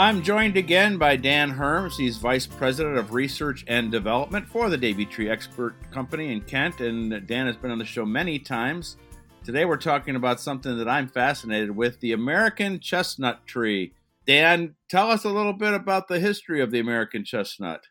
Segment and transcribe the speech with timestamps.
[0.00, 1.98] I'm joined again by Dan Herms.
[1.98, 6.80] He's Vice President of Research and Development for the Davey Tree Expert Company in Kent,
[6.80, 8.96] and Dan has been on the show many times.
[9.44, 13.92] Today we're talking about something that I'm fascinated with the American chestnut tree.
[14.24, 17.84] Dan, tell us a little bit about the history of the American chestnut.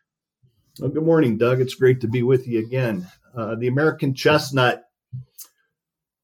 [0.80, 1.60] Well, good morning, Doug.
[1.60, 3.06] It's great to be with you again.
[3.36, 4.82] Uh, the American chestnut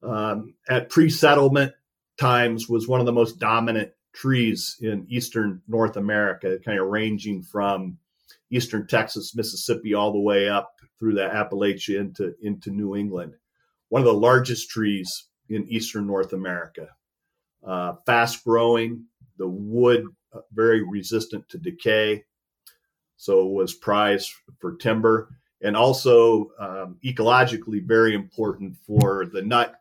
[0.03, 1.75] um, at pre settlement
[2.19, 7.43] times was one of the most dominant trees in eastern North America, kind of ranging
[7.43, 7.99] from
[8.51, 13.35] eastern Texas, Mississippi, all the way up through the Appalachia into, into New England.
[13.91, 16.89] One of the largest trees in eastern North America.
[17.63, 19.05] Uh, fast growing,
[19.37, 22.25] the wood uh, very resistant to decay,
[23.19, 25.29] so was prized for timber,
[25.61, 29.75] and also um, ecologically very important for the nut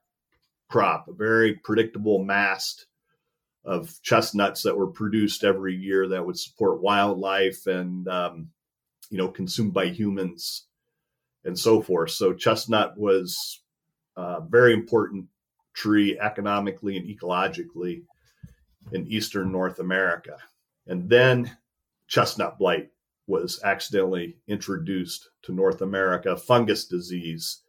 [0.70, 2.88] crop, a very predictable mast
[3.66, 8.50] of chestnuts that were produced every year that would support wildlife and um,
[9.10, 10.68] you know consumed by humans
[11.44, 12.12] and so forth.
[12.12, 13.62] So chestnut was
[14.16, 15.28] a very important
[15.74, 18.04] tree economically and ecologically
[18.92, 20.38] in eastern North America.
[20.88, 21.58] And then
[22.08, 22.90] chestnut blight
[23.28, 26.38] was accidentally introduced to North America.
[26.38, 27.62] Fungus disease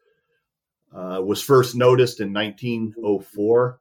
[0.94, 3.80] uh, was first noticed in 1904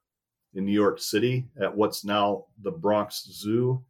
[0.56, 3.84] in New York City at what's now the Bronx Zoo.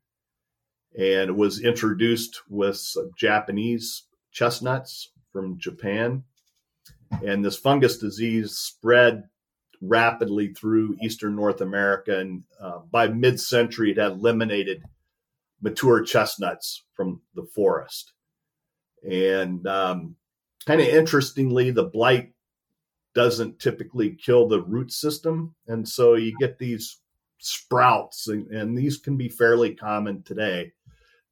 [0.98, 2.82] And was introduced with
[3.18, 6.24] Japanese chestnuts from Japan.
[7.24, 9.24] And this fungus disease spread
[9.82, 12.18] rapidly through Eastern North America.
[12.18, 14.84] And uh, by mid century, it had eliminated
[15.62, 18.14] mature chestnuts from the forest.
[19.04, 20.16] And um,
[20.66, 22.35] kind of interestingly, the blight
[23.16, 25.56] doesn't typically kill the root system.
[25.68, 27.00] And so you get these
[27.40, 30.74] sprouts, and, and these can be fairly common today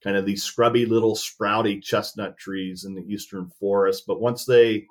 [0.04, 4.04] kind of these scrubby little sprouty chestnut trees in the eastern forest.
[4.06, 4.86] But once they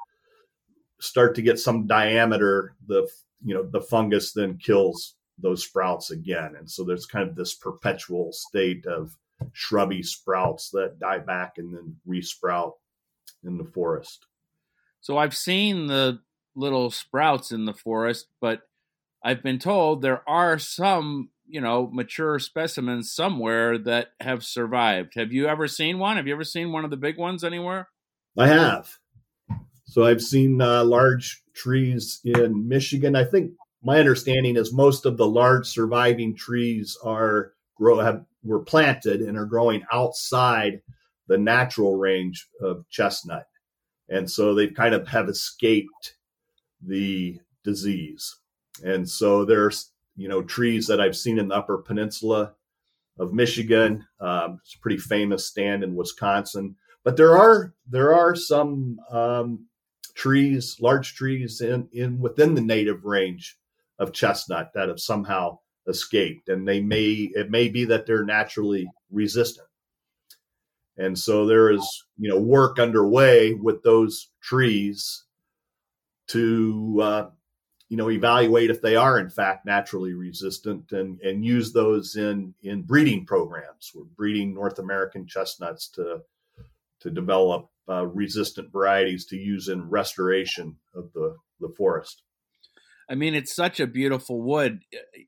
[1.00, 3.06] start to get some diameter, the
[3.44, 7.54] you know the fungus then kills those sprouts again, and so there's kind of this
[7.54, 9.16] perpetual state of
[9.52, 12.72] shrubby sprouts that die back and then resprout
[13.44, 14.26] in the forest.
[15.00, 16.20] So I've seen the
[16.54, 18.62] little sprouts in the forest, but
[19.24, 25.14] I've been told there are some, you know, mature specimens somewhere that have survived.
[25.14, 26.16] Have you ever seen one?
[26.16, 27.88] Have you ever seen one of the big ones anywhere?
[28.36, 28.98] I have.
[29.86, 33.14] So I've seen uh, large trees in Michigan.
[33.14, 33.52] I think
[33.82, 39.36] my understanding is most of the large surviving trees are grow have were planted and
[39.36, 40.80] are growing outside
[41.28, 43.46] the natural range of chestnut.
[44.08, 46.16] And so they kind of have escaped
[46.86, 48.36] the disease.
[48.84, 52.54] And so there's, you know, trees that I've seen in the Upper Peninsula
[53.18, 54.06] of Michigan.
[54.20, 56.76] Um, it's a pretty famous stand in Wisconsin.
[57.04, 59.66] But there are there are some um,
[60.14, 63.58] trees, large trees in, in within the native range
[63.98, 68.88] of chestnut that have somehow escaped, and they may it may be that they're naturally
[69.10, 69.66] resistant.
[70.96, 75.24] And so there is, you know, work underway with those trees
[76.32, 77.30] to uh,
[77.88, 82.54] you know evaluate if they are in fact naturally resistant and and use those in
[82.62, 83.92] in breeding programs.
[83.94, 86.22] We're breeding North American chestnuts to
[87.00, 92.22] to develop uh, resistant varieties to use in restoration of the the forest.
[93.10, 94.80] I mean, it's such a beautiful wood.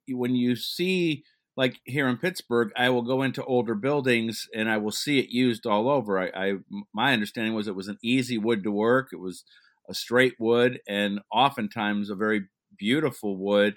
[0.09, 1.25] When you see
[1.57, 5.29] like here in Pittsburgh, I will go into older buildings and I will see it
[5.29, 6.19] used all over.
[6.19, 6.53] I, I
[6.93, 9.11] my understanding was it was an easy wood to work.
[9.13, 9.45] It was
[9.89, 12.45] a straight wood and oftentimes a very
[12.79, 13.77] beautiful wood.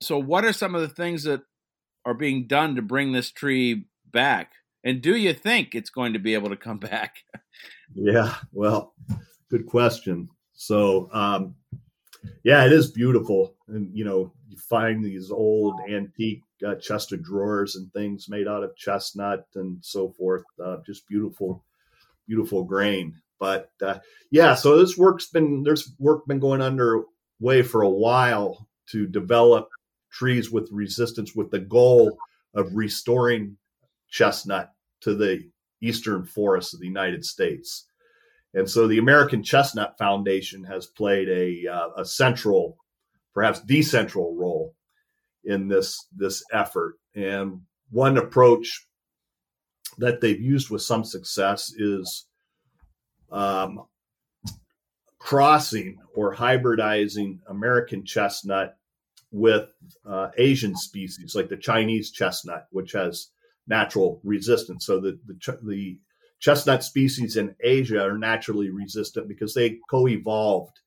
[0.00, 1.42] So, what are some of the things that
[2.04, 4.52] are being done to bring this tree back?
[4.84, 7.16] And do you think it's going to be able to come back?
[7.94, 8.94] yeah, well,
[9.48, 10.28] good question.
[10.54, 11.54] So, um,
[12.44, 17.22] yeah, it is beautiful, and you know, you find these old antique uh, chest of
[17.22, 20.44] drawers and things made out of chestnut and so forth.
[20.62, 21.64] Uh, just beautiful,
[22.26, 23.14] beautiful grain.
[23.42, 23.98] But uh,
[24.30, 29.68] yeah, so this work's been there's work been going underway for a while to develop
[30.12, 32.16] trees with resistance with the goal
[32.54, 33.56] of restoring
[34.08, 35.50] chestnut to the
[35.80, 37.88] eastern forests of the United States.
[38.54, 42.76] And so the American Chestnut Foundation has played a, uh, a central,
[43.34, 44.76] perhaps the central role
[45.42, 46.94] in this, this effort.
[47.16, 48.86] And one approach
[49.98, 52.26] that they've used with some success is
[53.32, 53.84] um,
[55.18, 58.76] crossing or hybridizing American chestnut
[59.30, 59.68] with
[60.06, 63.28] uh, Asian species, like the Chinese chestnut, which has
[63.66, 64.84] natural resistance.
[64.84, 65.98] So the, the, the
[66.38, 70.78] chestnut species in Asia are naturally resistant because they co-evolved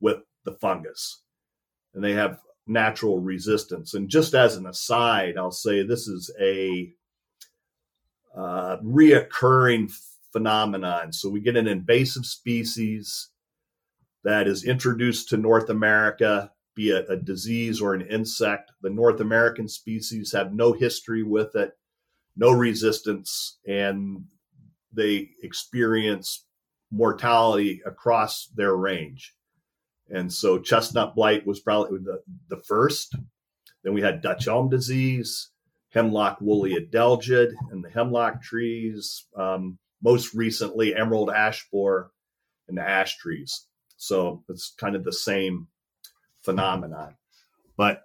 [0.00, 1.22] with the fungus,
[1.94, 3.94] and they have natural resistance.
[3.94, 6.92] And just as an aside, I'll say this is a
[8.36, 9.94] uh, reoccurring
[10.34, 11.12] phenomenon.
[11.12, 13.30] So we get an invasive species
[14.24, 18.72] that is introduced to North America, be it a disease or an insect.
[18.82, 21.70] The North American species have no history with it,
[22.36, 24.24] no resistance, and
[24.92, 26.44] they experience
[26.90, 29.34] mortality across their range.
[30.10, 33.14] And so chestnut blight was probably the, the first.
[33.84, 35.50] Then we had Dutch elm disease,
[35.90, 39.26] hemlock woolly adelgid, and the hemlock trees.
[39.36, 42.10] Um, most recently, emerald ash borer
[42.68, 43.66] and ash trees.
[43.96, 45.68] So it's kind of the same
[46.42, 47.16] phenomenon.
[47.76, 48.02] But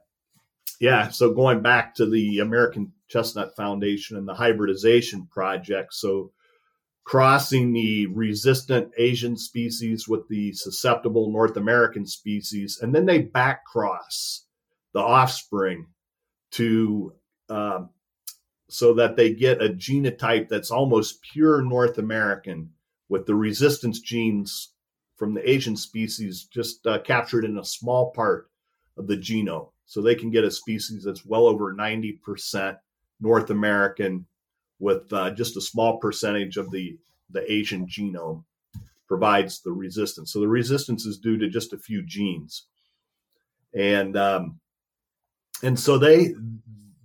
[0.80, 5.94] yeah, so going back to the American Chestnut Foundation and the hybridization project.
[5.94, 6.32] So
[7.04, 13.66] crossing the resistant Asian species with the susceptible North American species, and then they back
[13.66, 14.46] cross
[14.94, 15.88] the offspring
[16.52, 17.14] to
[17.50, 17.82] uh,
[18.70, 22.70] so that they get a genotype that's almost pure North American
[23.10, 24.70] with the resistance genes
[25.18, 28.50] from the Asian species just uh, captured in a small part
[28.96, 29.70] of the genome.
[29.86, 32.78] So they can get a species that's well over 90%
[33.20, 34.26] North American
[34.78, 36.98] with uh, just a small percentage of the,
[37.32, 38.44] the Asian genome
[39.08, 40.32] provides the resistance.
[40.32, 42.68] So the resistance is due to just a few genes.
[43.74, 44.60] And um,
[45.64, 46.34] and so they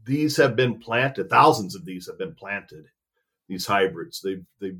[0.05, 1.31] these have been planted.
[1.31, 2.87] Thousands of these have been planted.
[3.49, 4.21] These hybrids.
[4.21, 4.79] They've they've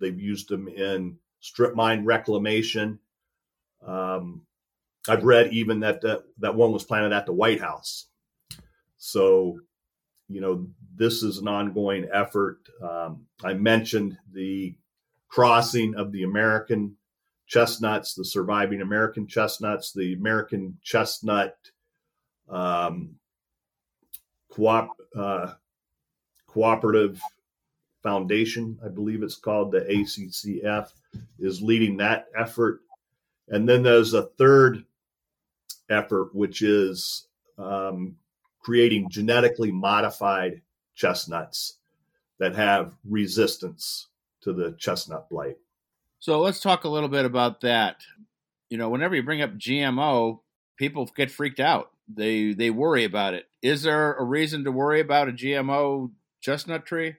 [0.00, 2.98] they've used them in strip mine reclamation.
[3.86, 4.42] Um,
[5.08, 8.06] I've read even that, that that one was planted at the White House.
[8.98, 9.60] So
[10.28, 12.58] you know, this is an ongoing effort.
[12.82, 14.74] Um, I mentioned the
[15.28, 16.96] crossing of the American
[17.46, 21.56] chestnuts, the surviving American chestnuts, the American chestnut
[22.48, 23.14] um,
[24.58, 25.52] uh,
[26.46, 27.20] cooperative
[28.02, 30.90] foundation, I believe it's called the ACCF,
[31.38, 32.80] is leading that effort.
[33.48, 34.84] And then there's a third
[35.90, 37.26] effort, which is
[37.58, 38.16] um,
[38.60, 40.62] creating genetically modified
[40.94, 41.74] chestnuts
[42.38, 44.08] that have resistance
[44.42, 45.56] to the chestnut blight.
[46.18, 47.96] So let's talk a little bit about that.
[48.68, 50.40] You know, whenever you bring up GMO,
[50.76, 51.90] people get freaked out.
[52.08, 53.46] They they worry about it.
[53.66, 57.16] Is there a reason to worry about a GMO chestnut tree?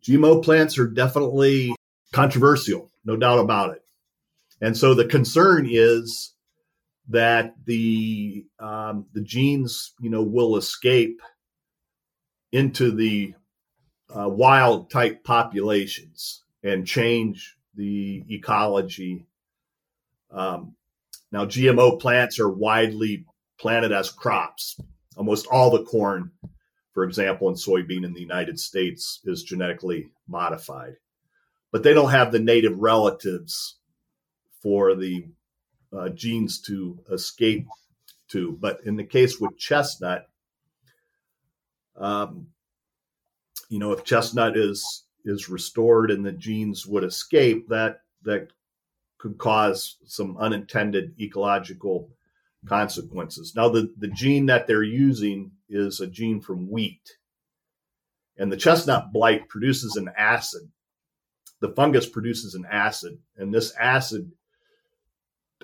[0.00, 1.74] GMO plants are definitely
[2.12, 3.82] controversial, no doubt about it.
[4.60, 6.34] And so the concern is
[7.08, 11.20] that the um, the genes, you know, will escape
[12.52, 13.34] into the
[14.16, 19.26] uh, wild type populations and change the ecology.
[20.30, 20.76] Um,
[21.32, 23.26] now, GMO plants are widely
[23.58, 24.78] planted as crops.
[25.16, 26.30] Almost all the corn,
[26.92, 30.96] for example, and soybean in the United States is genetically modified,
[31.72, 33.76] but they don't have the native relatives
[34.62, 35.26] for the
[35.92, 37.66] uh, genes to escape
[38.28, 38.52] to.
[38.60, 40.28] But in the case with chestnut,
[41.96, 42.48] um,
[43.68, 48.48] you know, if chestnut is is restored and the genes would escape, that that
[49.18, 52.10] could cause some unintended ecological
[52.68, 53.54] consequences.
[53.54, 57.16] Now, the, the gene that they're using is a gene from wheat.
[58.36, 60.68] And the chestnut blight produces an acid.
[61.60, 64.30] The fungus produces an acid, and this acid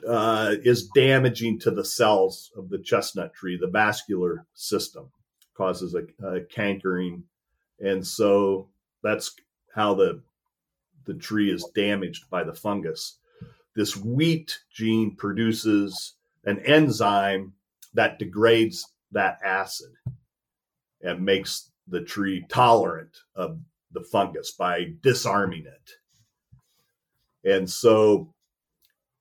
[0.09, 5.11] uh, is damaging to the cells of the chestnut tree, the vascular system,
[5.55, 7.25] causes a, a cankering,
[7.79, 8.69] and so
[9.03, 9.35] that's
[9.75, 10.23] how the
[11.05, 13.19] the tree is damaged by the fungus.
[13.77, 17.53] This wheat gene produces an enzyme
[17.95, 19.91] that degrades that acid
[21.03, 23.59] and makes the tree tolerant of
[23.93, 25.91] the fungus by disarming it.
[27.45, 28.33] And so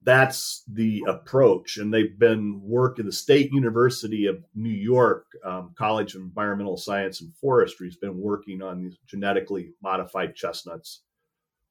[0.03, 1.77] that's the approach.
[1.77, 7.21] And they've been working, the State University of New York um, College of Environmental Science
[7.21, 11.01] and Forestry has been working on these genetically modified chestnuts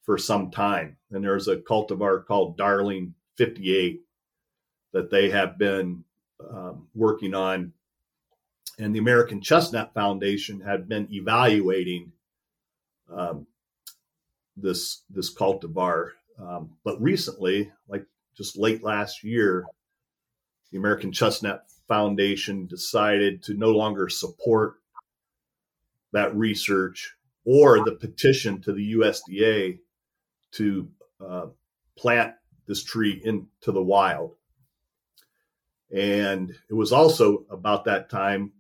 [0.03, 0.97] for some time.
[1.11, 4.01] And there's a cultivar called Darling 58
[4.93, 6.05] that they have been
[6.49, 7.73] um, working on.
[8.79, 12.13] And the American Chestnut Foundation had been evaluating
[13.13, 13.47] um,
[14.57, 18.07] this this cultivar, um, but recently, like
[18.37, 19.67] just late last year,
[20.71, 24.77] the American Chestnut Foundation decided to no longer support
[26.13, 29.79] that research or the petition to the USDA
[30.53, 30.89] to
[31.25, 31.47] uh,
[31.97, 32.35] plant
[32.67, 34.37] this tree into the wild.
[35.95, 38.53] And it was also about that time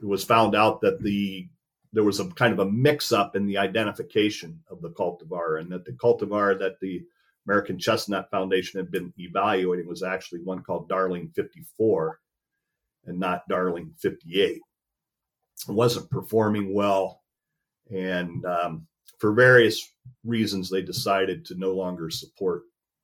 [0.00, 1.48] it was found out that the
[1.92, 5.70] there was a kind of a mix up in the identification of the cultivar, and
[5.72, 7.02] that the cultivar that the
[7.46, 12.20] American Chestnut Foundation had been evaluating was actually one called Darling 54
[13.06, 14.60] and not Darling 58.
[15.68, 17.22] It wasn't performing well,
[17.90, 18.86] and um,
[19.18, 19.90] for various
[20.24, 22.62] reasons, they decided to no longer support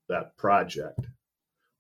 [0.09, 1.01] that project.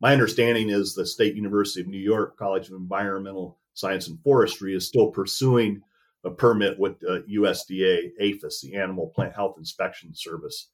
[0.02, 4.74] My understanding is the State University of New York College of Environmental Science and Forestry
[4.74, 5.80] is still pursuing
[6.24, 10.70] a permit with the USDA APHIS, the Animal Plant Health Inspection Service,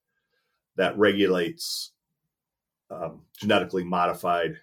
[0.77, 1.93] that regulates
[2.91, 4.57] um, genetically modified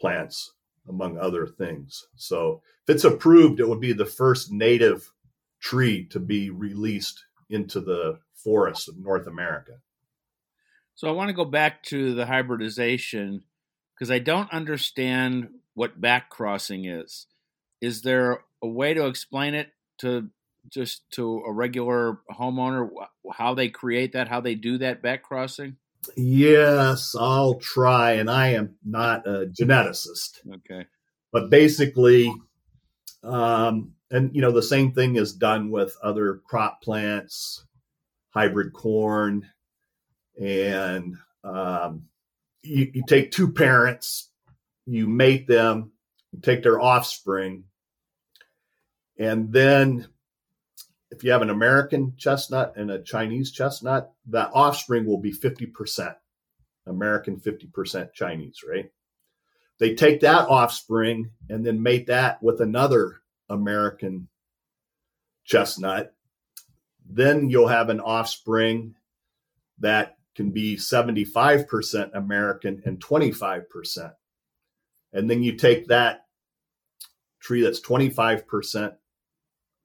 [0.00, 0.52] plants,
[0.88, 2.02] among other things.
[2.16, 5.12] So, if it's approved, it would be the first native
[5.60, 9.74] tree to be released into the forests of North America.
[10.96, 13.44] So, I want to go back to the hybridization
[14.00, 17.26] because I don't understand what backcrossing is.
[17.82, 20.30] Is there a way to explain it to
[20.70, 22.88] just to a regular homeowner
[23.34, 25.76] how they create that, how they do that backcrossing?
[26.16, 30.38] Yes, I'll try, and I am not a geneticist.
[30.50, 30.86] Okay,
[31.30, 32.32] but basically,
[33.22, 37.66] um, and you know, the same thing is done with other crop plants,
[38.30, 39.46] hybrid corn,
[40.40, 42.06] and um,
[42.62, 44.30] you, you take two parents,
[44.86, 45.92] you mate them,
[46.32, 47.64] you take their offspring,
[49.18, 50.06] and then
[51.10, 56.14] if you have an American chestnut and a Chinese chestnut, that offspring will be 50%
[56.86, 58.90] American, 50% Chinese, right?
[59.78, 64.28] They take that offspring and then mate that with another American
[65.44, 66.14] chestnut.
[67.08, 68.94] Then you'll have an offspring
[69.80, 74.12] that can be 75% American and 25%.
[75.12, 76.24] And then you take that
[77.40, 78.94] tree that's 25%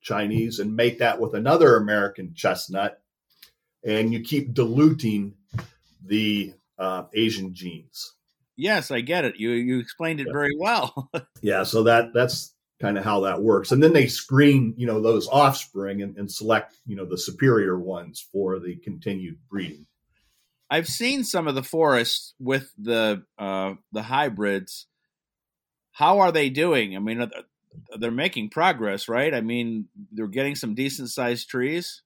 [0.01, 3.01] Chinese and make that with another American chestnut,
[3.83, 5.33] and you keep diluting
[6.05, 8.13] the uh, Asian genes.
[8.55, 9.35] Yes, I get it.
[9.37, 10.33] You you explained it yeah.
[10.33, 11.09] very well.
[11.41, 13.73] yeah, so that that's kind of how that works.
[13.73, 17.77] And then they screen, you know, those offspring and, and select, you know, the superior
[17.77, 19.85] ones for the continued breeding.
[20.69, 24.87] I've seen some of the forests with the uh, the hybrids.
[25.91, 26.95] How are they doing?
[26.95, 27.29] I mean,
[27.97, 29.33] they're making progress, right?
[29.33, 32.01] I mean, they're getting some decent sized trees.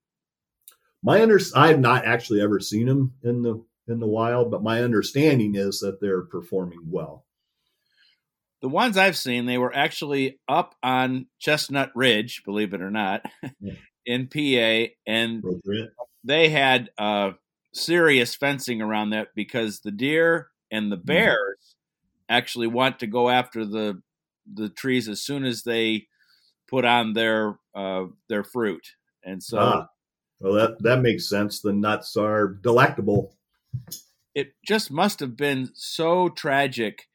[1.01, 4.83] My under I've not actually ever seen them in the in the wild, but my
[4.83, 7.25] understanding is that they're performing well.
[8.61, 13.25] The ones I've seen, they were actually up on Chestnut Ridge, believe it or not,
[13.61, 13.73] yeah.
[14.05, 15.43] in PA, and
[16.25, 17.31] they had uh,
[17.73, 21.05] serious fencing around that because the deer and the mm.
[21.05, 21.75] bears
[22.27, 24.01] actually want to go after the
[24.51, 26.07] the trees as soon as they
[26.67, 29.59] put on their uh, their fruit, and so.
[29.59, 29.87] Ah,
[30.39, 31.61] well, that that makes sense.
[31.61, 33.35] The nuts are delectable.
[34.33, 37.07] It just must have been so tragic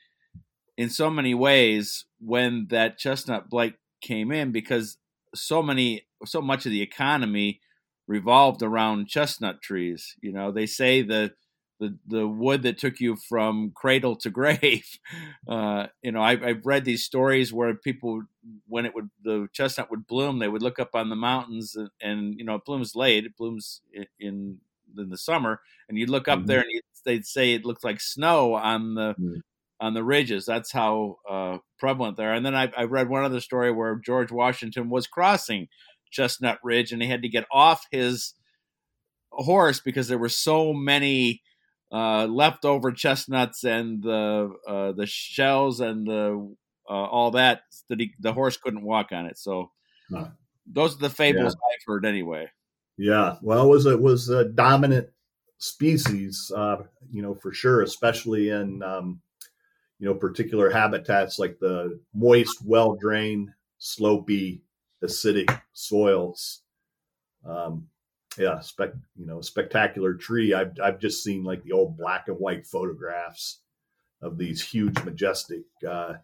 [0.76, 4.99] in so many ways when that chestnut blight came in because
[5.34, 7.61] so many so much of the economy
[8.06, 10.16] revolved around chestnut trees.
[10.20, 11.32] You know, they say the
[11.80, 14.87] the the wood that took you from cradle to grave.
[15.49, 18.23] Uh, you know, I've, I've read these stories where people,
[18.68, 21.90] when it would the chestnut would bloom, they would look up on the mountains and,
[22.00, 23.25] and you know it blooms late.
[23.25, 23.80] It blooms
[24.18, 24.58] in
[24.96, 26.46] in the summer, and you'd look up mm-hmm.
[26.46, 26.70] there and
[27.04, 29.38] they'd say it looked like snow on the mm-hmm.
[29.80, 30.46] on the ridges.
[30.46, 32.32] That's how uh, prevalent there.
[32.32, 35.68] And then I, I read one other story where George Washington was crossing
[36.14, 38.35] Chestnut Ridge, and he had to get off his
[39.30, 41.42] horse because there were so many
[41.92, 46.54] uh, leftover chestnuts and the uh, the shells and the
[46.88, 49.38] uh, all that that he, the horse couldn't walk on it.
[49.38, 49.71] So
[50.12, 50.28] huh.
[50.66, 51.75] those are the fables yeah.
[51.75, 52.50] I've heard anyway.
[52.97, 55.09] Yeah, well, it was it was a dominant
[55.59, 56.78] species, uh,
[57.11, 59.21] you know, for sure, especially in um,
[59.99, 64.63] you know particular habitats like the moist, well drained, slopy,
[65.04, 66.62] acidic soils.
[67.46, 67.88] Um,
[68.38, 70.54] yeah, spec, you know, spectacular tree.
[70.54, 73.61] I've I've just seen like the old black and white photographs
[74.23, 76.14] of these huge, majestic uh,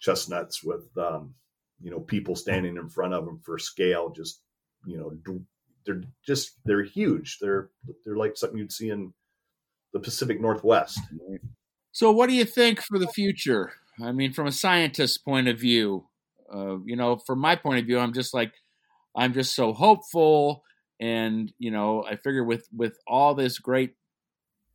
[0.00, 1.34] chestnuts with, um,
[1.80, 4.10] you know, people standing in front of them for scale.
[4.10, 4.40] Just,
[4.84, 5.40] you know,
[5.86, 7.38] they're just they're huge.
[7.40, 7.70] They're
[8.04, 9.12] they're like something you'd see in
[9.92, 11.00] the Pacific Northwest.
[11.92, 13.72] So, what do you think for the future?
[14.02, 16.08] I mean, from a scientist's point of view,
[16.52, 18.52] uh, you know, from my point of view, I'm just like,
[19.16, 20.62] I'm just so hopeful,
[21.00, 23.94] and you know, I figure with with all this great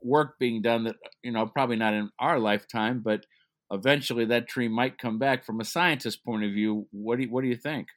[0.01, 3.25] work being done, that you know, probably not in our lifetime, but
[3.71, 5.45] eventually that tree might come back.
[5.45, 7.87] From a scientist's point of view, what do you, what do you think?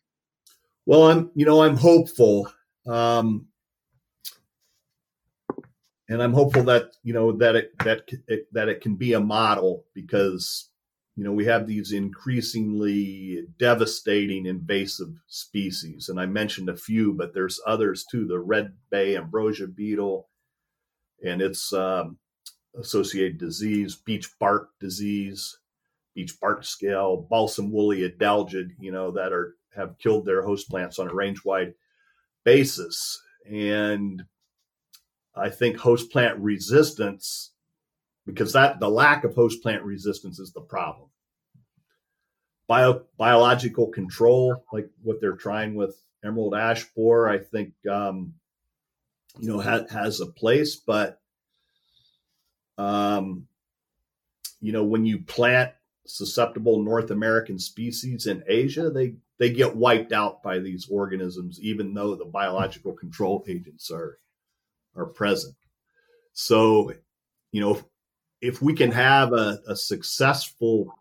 [0.86, 2.50] Well, I'm you know I'm hopeful.
[2.86, 3.46] Um,
[6.08, 9.20] and I'm hopeful that you know that it that it, that it can be a
[9.20, 10.70] model because
[11.16, 17.34] you know we have these increasingly devastating invasive species, and I mentioned a few, but
[17.34, 18.26] there's others too.
[18.26, 20.28] The red bay ambrosia beetle
[21.24, 22.18] and its um,
[22.76, 25.58] associated disease, beech bark disease,
[26.14, 30.98] beech bark scale, balsam woolly adelgid, you know that are have killed their host plants
[30.98, 31.74] on a range wide
[32.44, 34.24] basis, and
[35.36, 37.52] I think host plant resistance,
[38.26, 41.08] because that the lack of host plant resistance is the problem.
[42.66, 48.34] Bio, biological control, like what they're trying with emerald ash borer, I think um,
[49.38, 51.20] you know ha, has a place, but
[52.78, 53.46] um,
[54.60, 55.72] you know when you plant
[56.06, 61.92] susceptible North American species in Asia, they they get wiped out by these organisms, even
[61.92, 64.18] though the biological control agents are
[64.96, 65.54] are present.
[66.32, 66.92] So,
[67.52, 67.80] you know,
[68.44, 70.94] if, we can have a, a successful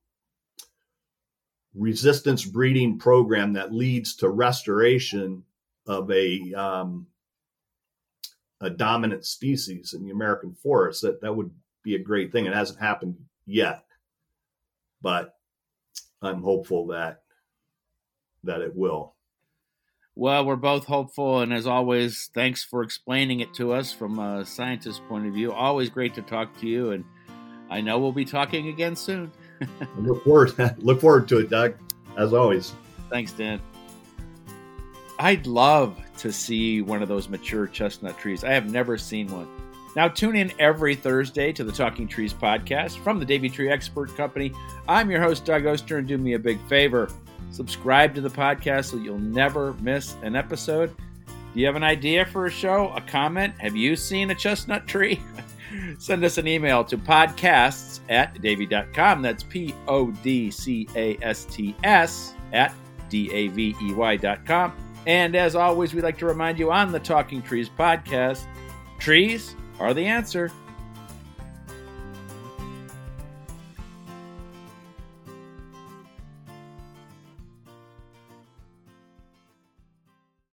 [1.76, 5.44] resistance breeding program that leads to restoration
[5.86, 7.08] of a um,
[8.62, 11.52] a dominant species in the American forest, that that would
[11.84, 12.46] be a great thing.
[12.46, 13.84] It hasn't happened yet,
[15.02, 15.36] but
[16.22, 17.24] I'm hopeful that
[18.44, 19.16] that it will.
[20.16, 24.46] Well, we're both hopeful, and as always, thanks for explaining it to us from a
[24.46, 25.52] scientist's point of view.
[25.52, 27.04] Always great to talk to you, and
[27.74, 29.32] I know we'll be talking again soon.
[29.98, 31.76] look forward, look forward to it, Doug.
[32.18, 32.74] As always.
[33.10, 33.60] Thanks, Dan.
[35.20, 38.44] I'd love to see one of those mature chestnut trees.
[38.44, 39.48] I have never seen one.
[39.96, 44.16] Now, tune in every Thursday to the Talking Trees podcast from the Davey Tree Expert
[44.16, 44.52] Company.
[44.88, 47.10] I'm your host, Doug Oster, and do me a big favor
[47.54, 50.92] Subscribe to the podcast so you'll never miss an episode.
[51.28, 53.54] Do you have an idea for a show, a comment?
[53.60, 55.22] Have you seen a chestnut tree?
[55.98, 59.22] Send us an email to podcasts at davey.com.
[59.22, 62.74] That's P O D C A S T S at
[63.10, 64.74] D A V E Y.com.
[65.06, 68.46] And as always, we'd like to remind you on the Talking Trees podcast
[69.00, 70.50] trees are the answer.